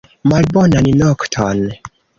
Malbonan 0.29 0.89
nokton! 0.99 1.63